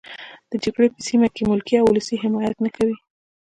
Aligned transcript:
د 0.51 0.53
جګړې 0.63 0.87
په 0.93 0.99
سیمه 1.07 1.27
کې 1.35 1.43
ملکي 1.51 1.75
او 1.79 1.87
ولسي 1.89 2.15
حمایت 2.23 2.57
نه 2.65 2.69
کوي. 2.75 2.95